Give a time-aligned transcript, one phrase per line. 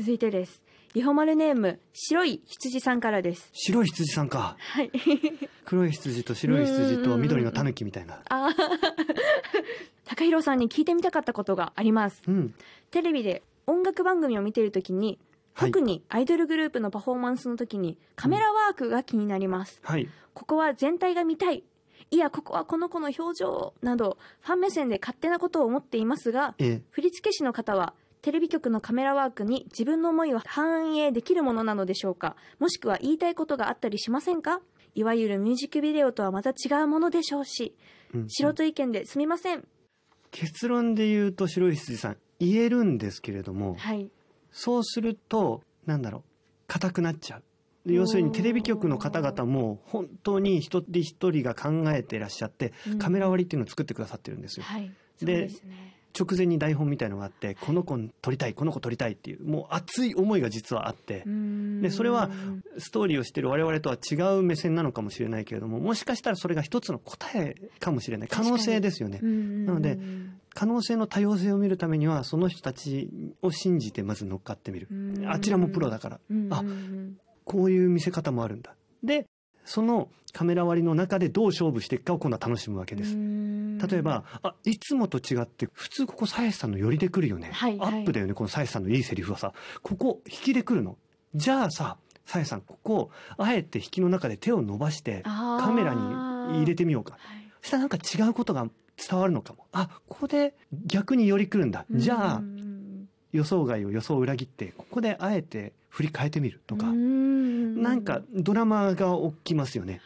[0.00, 0.62] 続いてです。
[0.94, 3.50] リホマルネーム白い羊さんからです。
[3.52, 4.56] 白い羊さんか。
[4.58, 4.90] はい。
[5.66, 8.22] 黒い羊と白い羊と緑の狸みたいな。
[8.30, 8.54] あー。
[10.08, 12.22] 高弘さんに聞いてみたかったことがあります。
[12.26, 12.54] うん。
[12.90, 15.18] テレビで音楽番組を見ているときに
[15.52, 15.70] はい。
[15.70, 20.08] 特にアイドルグループのパフォーマンスの時にカメラワークが気になります、はい。
[20.32, 21.62] ここは全体が見たい。
[22.10, 27.92] いやここはこの子の表情などファン目線で勝手なことを思っていますがえ振付師の方は
[28.22, 32.36] テレビ局のカメラワークに自分の思いを反映できるものなのでしょうか？
[32.58, 34.60] もしくは言いたいことがあったりしませんか？
[34.94, 37.74] いわゆるミュージックビデオとはまた違うものでしょうし。
[38.14, 39.64] うん素人意見ですみません、
[40.32, 44.10] 結論で言うと白い羊さん言えるんですけれどもはい。
[44.50, 46.22] そうするとなんだろう
[46.66, 47.42] 硬くなっちゃう。
[47.86, 54.64] 要するにテレビ局の方々も本当に一人一人が考えていらっしゃってうんカメラ割りっていうのを作ってくださってるんですよ。
[54.66, 54.90] はい。
[55.16, 61.24] そうでね直前に台本みたいのがあってこの子撮りたいこの子撮りたいっていうもう熱い思いが実はあって
[61.80, 62.30] でそれは
[62.78, 68.28] ストーリーをしてる我々とは違う目線なのかもしれないけれどももしかしたらそれが一つの答えかもしれない。
[68.28, 69.20] 可能性ですよね。
[69.20, 69.98] ななので
[70.52, 73.08] 可能性の多様性を見るためにはその人たち
[73.40, 74.88] を信じてまず乗っかってみる。
[75.26, 76.20] あちらもプロだから。
[76.50, 76.64] あ
[77.44, 78.74] こういう見せ方もあるんだ。
[79.02, 79.26] で
[79.70, 83.14] そのカメラ割りの中でどう勝負していくかを今度は楽しむわけです。
[83.14, 87.88] 例えばあいつもと違って普通ここ鞘師さんの寄りで来るよね、はいはい。
[87.88, 89.52] アップだよねこの鞘師さんのいいセリフはさ。
[89.82, 90.98] ここ引きで来るの。
[91.36, 96.00] じゃあさ鞘師さんここあえて引きの中で手を伸ばしてカカメラに
[96.58, 97.16] 入れてみようか。
[97.60, 99.66] そしたらなんか違うことが伝わるのかも。
[99.70, 101.86] あここで逆に寄り来るんだ。
[101.92, 102.42] じゃあ
[103.32, 110.00] 予想外を予想を裏切ってここであえて振り返ってみるとかなんかドラマが起きますよね。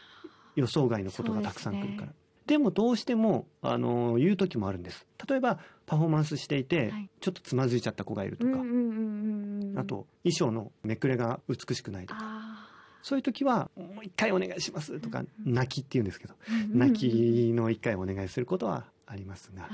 [0.55, 2.13] 予想外のことがたくさん来るから。
[2.47, 5.05] でもどうしてもあの言う時もあるんです。
[5.27, 7.09] 例えばパフォーマンスしていて、はい。
[7.19, 8.51] ちょっとつまずいちゃった子がいるとか、
[9.81, 12.19] あと衣装のめくれが美しくないとか。
[12.21, 12.69] あ
[13.01, 16.33] そういう時はもう一回お願いしますとかうん泣きって言うんですけど。
[16.49, 19.69] ー泣きの一回お願いすることはありますが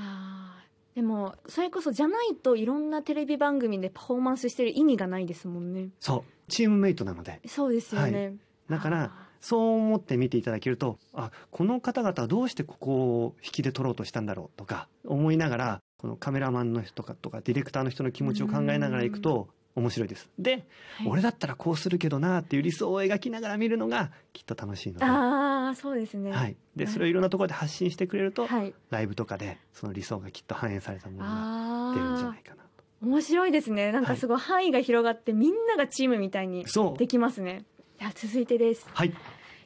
[0.94, 5.88] でもそれこそじゃないといろんなテレビ番組でパフォーマンスしてる意味がないですもんね。
[6.00, 6.32] そう。
[6.48, 7.40] チームメイトなので。
[7.46, 8.34] そうですよね、
[8.68, 20.30] だからそう思って見ていただけるとあこの方々はどうしてここを引きで撮ろうとしたんだろうとか思いながらこのカメラマンの人とかとかディレクターの人の気持ちを考えながらいくと面白いです。
[20.38, 20.52] で、
[20.98, 21.08] はい。
[21.08, 25.04] 俺だったらこうするけどなっていう理想を描きながら見るのがきっと楽しいので。
[25.04, 26.30] ああそうですね。
[26.30, 28.74] はい、でそれをいろんなところで発信してくれると、はい。
[28.90, 32.68] ライブとかでその理想がきっと反映されたものがあ出るんじゃあないかなと。
[33.02, 33.92] 面白いですね。
[33.92, 36.66] なんかすごい範囲が広がってみんながチームみたいに
[36.98, 37.64] できますね。
[37.98, 38.86] では続いてです。
[38.92, 39.12] はい。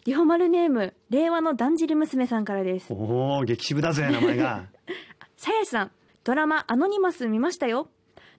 [0.05, 2.93] リホマルネーム令和のだんじり娘さんからです。
[2.93, 4.67] おお激渋だぜ名前が。
[5.37, 5.91] さやしさん
[6.23, 7.89] ドラマアノニマス見ましたよ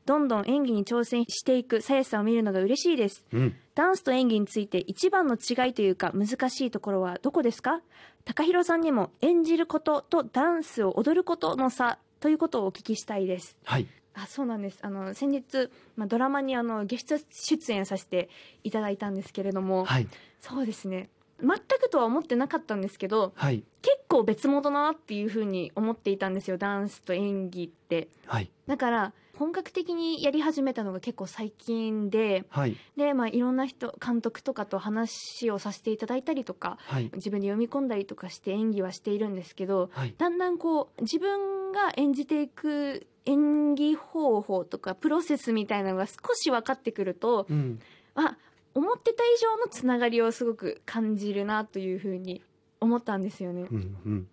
[0.07, 3.25] どんどん演技に挑戦していくさやしさんを見るのが嬉しいです。
[3.33, 3.55] うん。
[3.75, 7.81] ダンスと演技について一番の違いというか難しいところはどこですか？
[8.25, 13.57] 高弘さんにも演じることとダンスを踊ることの差ということをお聞きしたいです。
[13.65, 13.87] はい。
[14.15, 14.79] あそうなんです。
[14.81, 18.29] あの先日、まあ、ドラマにあのゲスト出演させて
[18.63, 20.07] いただいたんですけれども、はい。
[20.39, 21.09] そうですね。
[21.39, 23.63] 全くとは思ってなかったんですけどはい。
[23.83, 28.07] 結構別物だなっていうふうに思っていたんですよダンスと演技って。
[28.25, 28.49] はい。
[28.65, 32.75] だから本格的にやり始めたのが結構最近ではい。
[32.95, 37.11] で、まあ、いろんな人監督とかと話をさせていただいたりとかはい。
[37.15, 40.15] 自分で読み込んだりとかして演技はしているんですけどはい。
[40.17, 47.79] だんだんこう自分が演じていく演技方法とかプロセスみたいなのが少し分かってくるとうん。
[48.15, 48.35] あ
[48.73, 52.43] 思ってた以上のつながりをすごく感じるなというふうに
[52.79, 53.67] 思ったんですよね。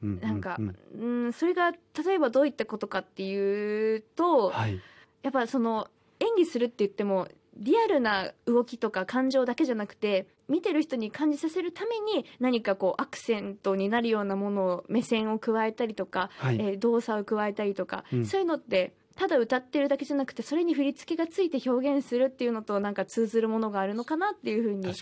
[0.03, 0.77] なんかうん
[1.25, 1.79] うん、それが例
[2.15, 4.81] えばどういったことかっていうとはい。
[5.23, 5.89] やっぱその
[6.21, 16.57] 演技するって言ってもリアルな動きとか感情だけじゃなくて見てる人に感じさせるために何かこうアクセントになるようなものを目線を加えたりとか、はい。
[16.57, 18.27] えー動作を加えたりとか、うん。
[18.27, 24.93] そういうのってただ歌ってるだけじゃなくてそれに振り付けがついて表現するっていうのとなんか通ずるものがあるのかなっていうふうに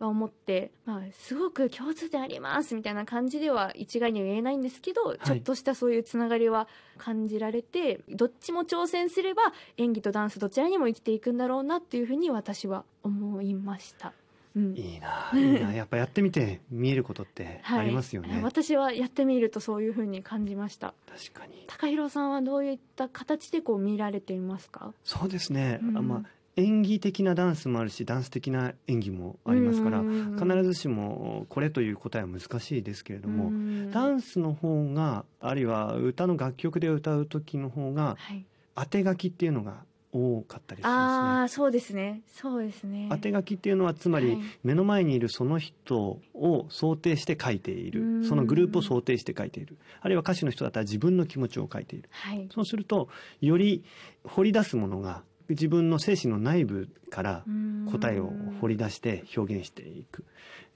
[0.00, 6.68] は思って、まあ、すごく共通点ありますみたいな感じでは一概には言えないんですけど、いちょっとしたそういうつながりは
[6.98, 9.42] 感じられてどっちも挑戦すれば
[9.76, 14.12] 演技とダンスどちらにも生きていくんだろうなっていうふうに私は思いました。
[14.56, 14.76] うん。
[14.76, 15.72] いいないいな。
[15.72, 20.94] やっぱやってみて見えることってありますよね、私はやってみるとそういうふうに感じました。
[21.08, 21.64] 確かに。
[21.66, 24.92] 高弘さんはどういった形でこう見られていますか？
[25.04, 25.96] そうですね、うん。
[25.98, 26.22] あまあ
[26.56, 30.36] 演技的なダンスもあるしダンス的な演技もありますからうん。
[30.36, 33.90] 必ずしもこれという答えは難しいですけれども、うん。
[33.92, 38.44] ダンスの方があるいは歌の楽曲で歌う時の方がはい。
[38.76, 42.22] 当て書きっていうのが多かったりしあまあそうですね。
[42.26, 42.80] そうですね。
[42.80, 43.08] すね。
[43.10, 44.38] 当て書きっていうのはつまり、はい。
[44.64, 48.20] 目の前にいるその人を想定して書いていうん。
[48.22, 49.76] るそのグループを想定して書いている。
[50.00, 52.08] あるいは歌手の人だったら自分の気持ちを書いている。
[52.10, 52.48] はい。
[52.52, 53.08] そうすると
[53.40, 53.84] より
[54.24, 57.44] 掘り出すものが自分の精神の内部から
[57.90, 60.24] 答えを掘り出して表現していく。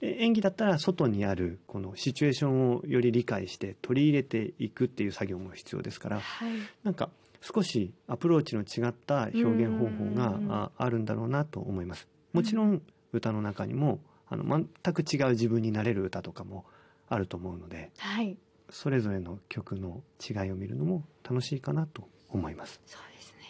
[0.01, 6.19] で演技だったら外にあるこのシチュエーションをより理解して取り入れていくっていう作業も必要ですから。
[6.19, 6.51] はい。
[6.83, 7.09] なんか
[7.53, 12.07] 少しアプローチの違った表現方法うんがああるんだろうなと思います。
[12.33, 12.81] もちろん
[13.13, 14.43] 歌の中にもあの
[14.83, 16.65] 全く違う自分になれる歌とかも
[17.07, 18.37] あると思うのではい。
[18.71, 22.81] それぞれの曲の違いを見るのも楽しいかなと思います。
[22.87, 23.43] そうですね。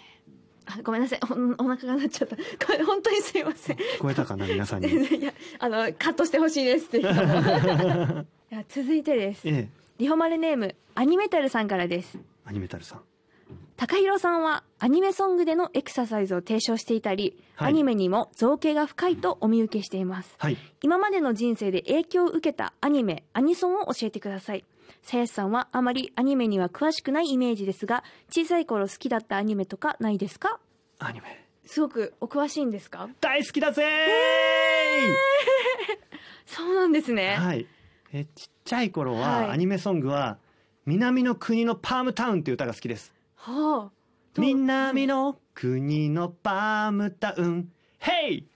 [0.66, 1.20] あごめんなさい。
[1.24, 2.36] おお腹が鳴っちゃった。
[2.36, 2.42] こ
[2.78, 3.78] れ本当にすいません。
[3.78, 4.90] 聞こえたかな皆さんに？
[4.92, 8.26] いやあのカットしてほしいですってい や
[8.68, 9.48] 続いてです。
[9.48, 9.70] ええ。
[10.00, 12.20] リホマルネームアニメタルさんからです。
[12.44, 13.02] アニメタルさん
[13.77, 17.68] 高弘さんはアニメソングでのエクササイズを提唱していたり、はい。
[17.69, 20.33] アニメにも造形が深いとお見受けしています。
[20.38, 20.57] はい。
[20.81, 24.63] 今までの人生で影響を受けたアニメアニソンを教えてください。
[25.01, 30.60] さやしさんはあまりアニメには詳しくないイメージですが小さい頃好きだったアニメとかないですか？
[31.00, 31.45] アニメ。
[31.66, 33.10] すごくお詳しいんですか？
[33.19, 33.83] 大好きだぜ
[36.45, 37.68] そうなんですね、はい。
[38.13, 39.22] えちっちゃい頃はい。
[39.48, 40.38] はアニメソングは
[40.86, 43.12] 南の国のパームタウンっていう歌が好きです
[43.46, 43.92] はあ。
[44.38, 47.70] 南の国のパームタウン。
[48.00, 48.48] ヘイ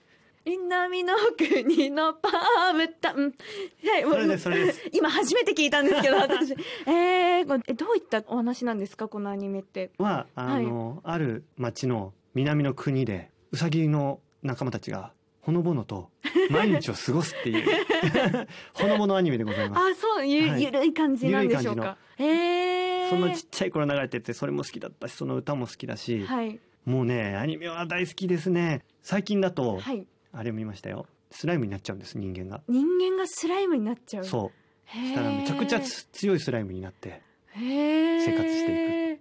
[0.44, 3.24] 南の国のパームタウン。
[3.26, 4.82] はいそれですそれです。
[4.92, 6.54] 今初めて聞いたんですけど私。
[6.90, 9.06] えー、えどういったお話なんですか？
[9.06, 9.92] このアニメって。
[9.98, 16.10] はあの、ある町の南の国でウサギの仲間たちがほのぼのと
[16.50, 19.92] 毎日を過ごすっていうほのぼのアニメでございます。
[19.92, 20.62] あそうゆ,、はい。
[20.64, 21.96] ゆるい感じなんでしょうか？
[22.18, 26.58] えー、そんなちっちゃい頃流れててそれも好きだったしその歌も好きだし、はい。
[26.84, 28.84] もうねアニメは大好きですね。
[29.02, 30.06] 最近だと、はい。
[30.32, 31.06] あれ見ましたよ。
[31.30, 32.62] スライムになっちゃうんです人間が。
[32.68, 34.24] 人間がスライムになっちゃう。
[34.24, 34.96] そう。
[34.96, 37.22] したらめちゃくちゃつ強いスライムになって
[37.54, 39.20] 生活して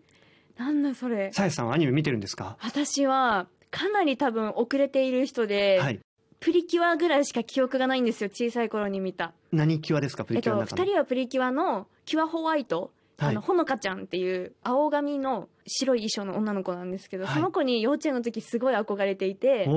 [0.57, 1.31] いなんだそれ。
[1.31, 2.57] さやさんはアニメ見てるんですか？
[2.61, 5.99] 私はかなり多分遅れている人で、はい
[6.39, 17.35] プリキュアぐらいしか記憶がないんですよ小さい頃に見た何キュアですかプえっとリキュアの中の、2人はプリキュアのキュアホワイトはいあのほのかちゃんっていう青髪の白い衣装の女の子なんですけど、はい。
[17.35, 19.69] その子に幼稚園の時すごい憧れていて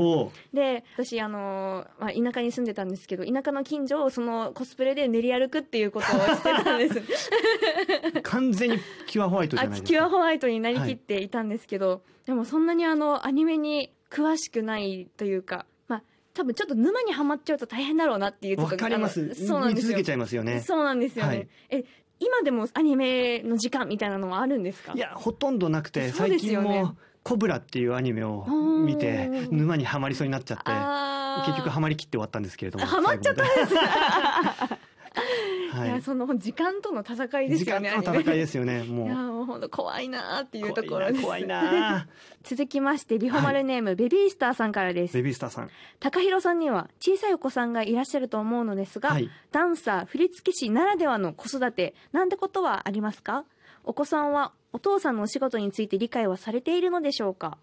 [0.53, 7.03] で私あの、まあ、田舎に住んでたんですけど田舎の近所をそのコスプレで練り歩くっていうことをしてたんです。
[8.23, 9.99] 完全にキュアホワイトじあゃないですか。
[9.99, 16.03] キュアホワイトになりきっていたんですけど、でもそんなにあのアニメに詳しくないというかまあ
[16.35, 19.35] 多分ちょっと沼にはまっちゃうと大変だろうなっていうちょっわとかります。
[19.35, 19.89] そうなんですよ。
[19.89, 20.61] 見続けちゃいますよね。
[20.61, 21.49] そうなんですよね、はい。
[21.71, 21.85] え
[22.24, 24.92] 今でもアニメの時間みたいなのはあるんですか？
[24.94, 28.44] いやほとんどなくてそうで最近も「コブラ」っていうアニメを
[28.84, 30.64] 見て沼にはまりそうになっちゃって
[31.46, 33.66] 結局はまりきって終わったんですけれどもハマっちゃったん最で。
[33.66, 33.74] す、
[35.72, 39.08] 後までい、はやその時間との戦いい、時ですよね間との戦いですすよねいもう。
[39.08, 41.22] やもう本当怖いなーっていうところです。
[41.22, 42.06] 怖いな
[42.42, 45.14] 続きましてリホマルネーム、ベビースターさんからです。
[45.14, 45.70] ベビースターさん。
[46.00, 49.30] 高弘さんには小さいお子さんがいらっしゃると思うのですが、はい。
[49.50, 53.44] ダンサー振付師ならではの子育てなんてことはありますか？
[53.84, 57.58] お子さんはお父さんのお仕事について理解はされているのでしょうか？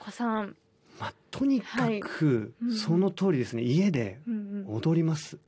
[0.00, 0.56] お子さん、
[0.98, 2.72] まあとにかくうん。
[2.74, 3.62] その通りですね。
[3.62, 4.18] 家で
[4.68, 5.38] 踊ります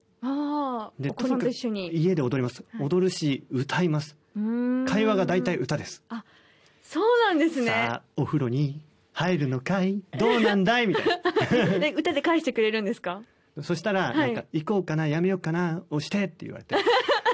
[0.83, 1.95] ああでお子さんと一緒に。
[1.97, 2.65] 家で踊ります。
[2.75, 2.87] はい。
[2.87, 4.17] 踊るし歌います。
[4.89, 6.03] 会話が大体歌です。
[6.83, 7.67] そうなんですね。
[7.67, 8.81] さあお風呂に
[9.13, 10.01] 入るのかい？
[10.19, 10.87] どうなんだい？
[10.87, 11.07] みたい
[11.69, 11.79] な。
[11.81, 13.23] で歌で返してくれるんですか？
[13.61, 14.17] そしたら、はい。
[14.17, 16.75] なんか、行こうかな、やめようかな、押してって言われて。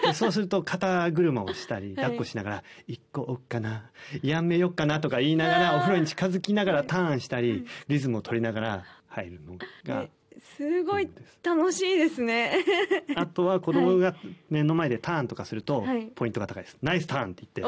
[0.03, 1.97] で そうすると、肩車をしたり、はい。
[1.97, 3.91] 抱っこしながら、行こうかな、
[4.25, 11.09] やめようかなとか言いながら、お風呂に近づきながらターンしたはいり、リズムを取りながら入るのがえ、すごい
[11.43, 12.65] 楽しいですね。
[13.17, 14.15] あとは子供が
[14.51, 16.79] 目の前でターンとかするとはい、ポイントが高いです。
[16.83, 17.63] ナイスターンって言って、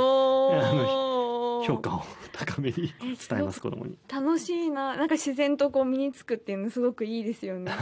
[1.66, 2.02] 評価を
[2.32, 3.98] 高めにえ伝えます、子供に。
[4.08, 7.72] 楽しいななんか自然とこう身につくっていうのすごくいいですよね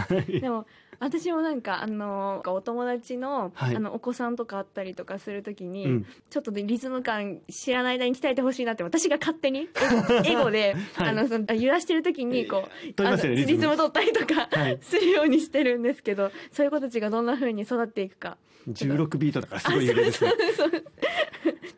[0.40, 0.66] でも
[1.00, 6.06] 私もなんかあのお友達の,、はいあのお子さんとかあったりとかするときに、うん。
[6.30, 9.68] ちょっとでリズム感知らない間に鍛えてほしいなって私が勝手に
[10.24, 13.76] エゴで、はいあのその揺らしてる時にこうね、リズム。
[13.76, 14.78] 取ったりとか、はい。
[14.80, 18.36] するようにしてるんですけどそういう子たちがどんな風に育っていくか
[18.68, 20.32] 16ビートだからすごい揺れですね。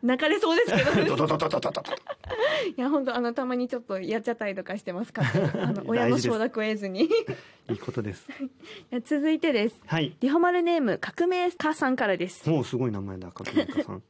[0.03, 1.15] 泣かれそうですけど。
[2.77, 5.29] いや本当あのたまにちょっとやっちゃったりとかしてますから
[5.63, 7.03] あの親の承諾を得ずに。
[7.69, 8.27] いいことです。
[9.05, 9.81] 続いてです。
[9.85, 10.15] はい。
[10.19, 12.49] リホマルネーム革命家さんからです。
[12.49, 14.03] もうすごい名前だ革命家さん。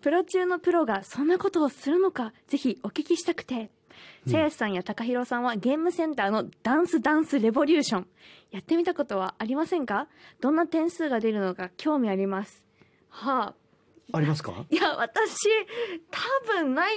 [0.00, 3.70] プロ中のプロがそんなことをするのかぜひお聞きしたくて。
[4.26, 8.06] せやしさんやたかひろさんはゲームセンターのダンスダンスレボリューション。
[8.50, 10.08] やってみたことはありませんか？
[10.40, 12.64] どんな点数が出るのか興味あります。
[13.08, 13.54] はあ
[14.12, 14.64] ありますか？
[14.70, 15.48] いや私
[16.10, 16.20] 多
[16.52, 16.94] 分ない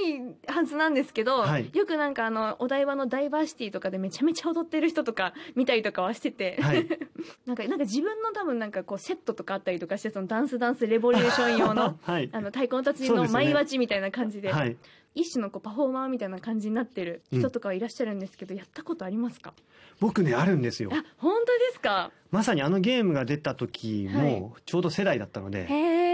[0.48, 1.69] はずなんですけど、はい。
[1.74, 6.88] よくなんかあのお台場のダイバーシティとかでめちゃめちゃ踊ってる人とか見たりとかはしてて、はい。
[7.45, 12.29] なんかなんか自分の多分なんかこうセットとかあったりとかしてそのダンスダンスレボリューション用の はい。
[12.31, 13.45] あの太鼓の達人のそうですよね。
[13.45, 14.75] 舞鉢みたいな感じではい。
[15.17, 19.53] 一種のこうパフォーマーみたいな感じになってる人とかはいらっしゃるんですけど、やったことありますか？
[20.01, 20.89] 僕ねあるんですよ。
[20.91, 22.12] あ本当ですか？
[22.31, 24.39] まさにあのゲームが出た時はい。
[24.41, 26.04] もちょうど世代だったので、へえ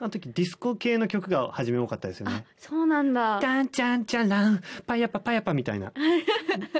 [0.00, 3.40] あの時ディスコ系の曲が初め多かったですよあねそうなんだ。
[3.40, 5.92] ダンチャンチャンランパヤパパヤパみたいな。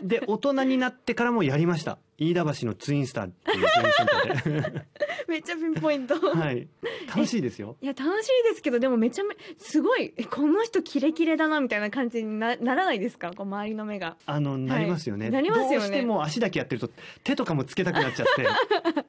[0.03, 1.99] で大人になってからもやりました。
[2.19, 4.87] 飯田橋のツインスターっていうゲームセンターで。
[5.29, 6.15] めっちゃピンポイント。
[6.19, 6.69] はい。
[7.09, 7.77] 楽しいですよ。
[7.81, 13.31] いや楽しいですけどでもめちゃめすごいえこの人キレキレだなみたいな感じになならないですか？
[13.31, 14.17] こう周りの目が。
[14.27, 15.77] あのなりますよね、なりますよね。
[15.79, 16.91] どうしても足だけやってると
[17.25, 19.05] 手とかもつけたくなっちゃって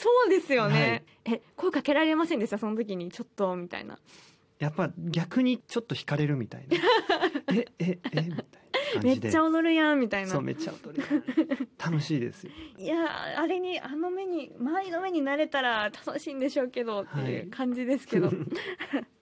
[0.00, 2.56] そうですよね、え声かけられませんでした？
[2.56, 3.98] その時にちょっとみたいな。
[4.58, 6.76] やっぱ逆にちょっと惹かれるみたいな。
[7.54, 8.44] えええみたいな感
[9.02, 10.30] めっちゃ踊るやんみたいな。
[10.30, 11.04] そうめっちゃ踊る
[11.78, 12.52] 楽しいですよ。
[12.78, 18.30] いやあれにあの目に周りの目になれたら楽しいんでしょうけどっていう感じですけど、